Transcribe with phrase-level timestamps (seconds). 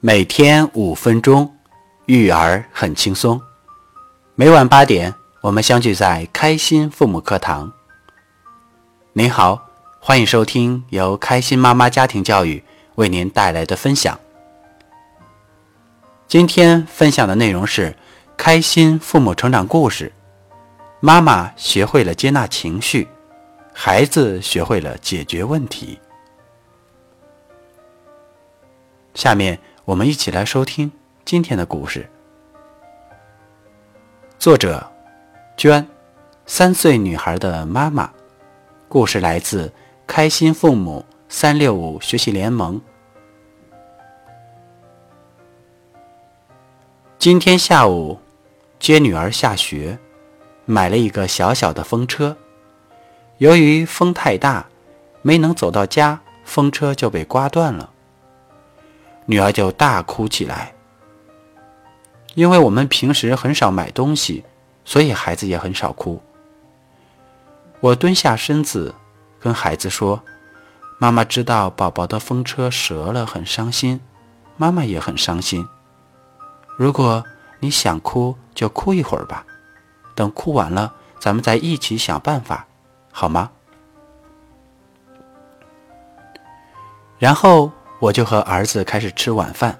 [0.00, 1.56] 每天五分钟，
[2.04, 3.40] 育儿很轻松。
[4.34, 7.72] 每晚八点，我们相聚在开心父母课堂。
[9.14, 9.58] 您好，
[9.98, 12.62] 欢迎收听由开心妈妈家庭教育
[12.96, 14.20] 为您带来的分享。
[16.28, 17.96] 今天分享的内容是
[18.36, 20.12] 开心父母成长故事。
[21.00, 23.08] 妈妈学会了接纳情绪，
[23.72, 25.98] 孩子学会了解决问题。
[29.14, 29.58] 下面。
[29.86, 30.90] 我们一起来收听
[31.24, 32.10] 今天的故事。
[34.36, 34.84] 作者：
[35.56, 35.86] 娟，
[36.44, 38.10] 三岁女孩的妈妈。
[38.88, 39.72] 故事来自
[40.04, 42.80] 开心父母三六五学习联盟。
[47.16, 48.18] 今天下午
[48.80, 49.96] 接女儿下学，
[50.64, 52.36] 买了一个小小的风车。
[53.38, 54.66] 由于风太大，
[55.22, 57.92] 没能走到家，风车就被刮断了。
[59.28, 60.72] 女儿就大哭起来，
[62.34, 64.44] 因为我们平时很少买东西，
[64.84, 66.22] 所以孩子也很少哭。
[67.80, 68.94] 我蹲下身子，
[69.40, 70.22] 跟孩子说
[70.98, 74.00] ：“妈妈知道宝宝的风车折了，很伤心，
[74.56, 75.66] 妈妈也很伤心。
[76.76, 77.24] 如果
[77.58, 79.44] 你想哭，就哭一会儿吧，
[80.14, 82.64] 等哭完了，咱们再一起想办法，
[83.10, 83.50] 好吗？”
[87.18, 87.72] 然后。
[87.98, 89.78] 我就和儿子开始吃晚饭。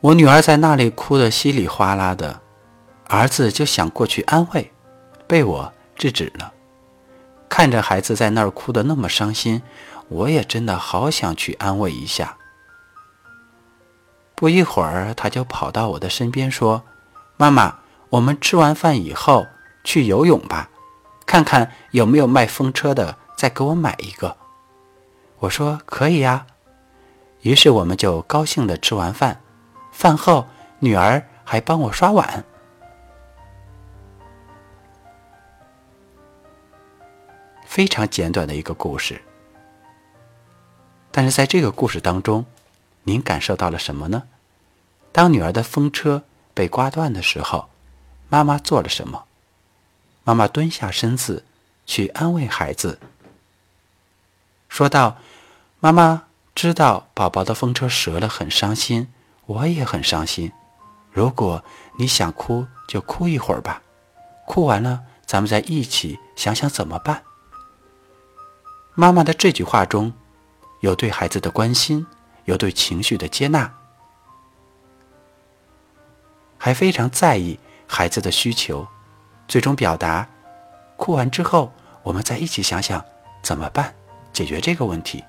[0.00, 2.40] 我女儿在那里哭得稀里哗啦的，
[3.08, 4.72] 儿子就想过去安慰，
[5.26, 6.52] 被我制止了。
[7.48, 9.62] 看着孩子在那儿哭得那么伤心，
[10.08, 12.36] 我也真的好想去安慰一下。
[14.34, 16.82] 不一会儿，他就跑到我的身边说
[17.36, 17.76] ：“妈妈，
[18.08, 19.46] 我们吃完饭以后
[19.84, 20.68] 去游泳吧，
[21.26, 24.36] 看看有没有卖风车的。”再给我买一个，
[25.40, 26.46] 我说可以呀。
[27.40, 29.40] 于是我们就高兴的吃完饭，
[29.90, 30.46] 饭后
[30.78, 32.44] 女儿还帮我刷碗。
[37.66, 39.20] 非常简短的一个故事，
[41.10, 42.46] 但是在这个故事当中，
[43.02, 44.22] 您感受到了什么呢？
[45.10, 46.22] 当女儿的风车
[46.54, 47.68] 被刮断的时候，
[48.28, 49.24] 妈妈做了什么？
[50.22, 51.44] 妈妈蹲下身子
[51.84, 53.00] 去安慰孩子。
[54.72, 55.18] 说道
[55.80, 56.22] ：“妈妈
[56.54, 59.12] 知道宝宝的风车折了，很伤心，
[59.44, 60.50] 我也很伤心。
[61.10, 61.62] 如果
[61.98, 63.82] 你想哭，就哭一会儿吧，
[64.46, 67.22] 哭完了，咱们再一起想想怎么办。”
[68.96, 70.10] 妈妈的这句话中，
[70.80, 72.06] 有对孩子的关心，
[72.46, 73.70] 有对情绪的接纳，
[76.56, 78.88] 还非常在意孩子的需求，
[79.46, 80.26] 最终表达：
[80.96, 81.70] 哭完之后，
[82.02, 83.04] 我们再一起想想
[83.42, 83.94] 怎么办。
[84.32, 85.22] 解决这个问题。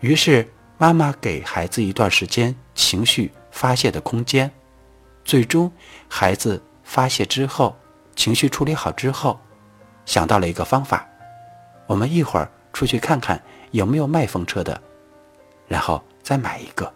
[0.00, 0.48] 于是，
[0.78, 4.50] 妈妈给孩子一段时间情绪发泄的空间。
[5.24, 5.70] 最终，
[6.08, 7.76] 孩子发泄之后，
[8.16, 9.38] 情绪处理好之后，
[10.06, 11.06] 想到了一个方法：
[11.86, 13.40] 我们一会儿出去看看
[13.72, 14.80] 有没有卖风车的，
[15.68, 16.90] 然后再买一个。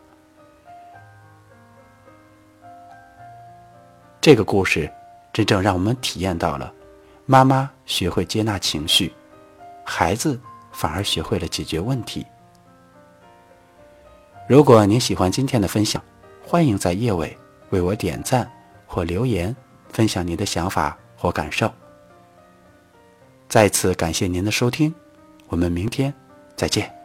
[4.20, 4.90] 这个故事
[5.30, 6.72] 真正让我们体验到了
[7.26, 9.12] 妈妈学会接纳情绪。
[9.84, 10.40] 孩子
[10.72, 12.26] 反而学会了解决问题。
[14.48, 16.02] 如果您喜欢今天的分享，
[16.46, 17.36] 欢迎在页尾
[17.70, 18.50] 为我点赞
[18.86, 19.54] 或留言，
[19.88, 21.70] 分享您的想法或感受。
[23.48, 24.92] 再次感谢您的收听，
[25.48, 26.12] 我们明天
[26.56, 27.03] 再见。